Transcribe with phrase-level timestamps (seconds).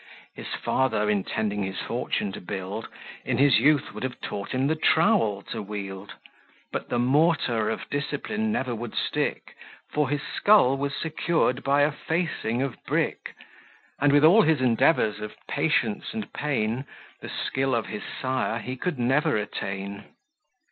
[0.33, 2.87] His father, intending his fortune to build,
[3.23, 6.13] In his youth would have taught him the trowel to wield,
[6.71, 9.55] But the mortar of discipline never would stick,
[9.93, 13.35] For his skull was secured by a facing of brick;
[13.99, 16.85] And with all his endeavours of patience and pain,
[17.19, 20.05] The skill of his sire he could never attain.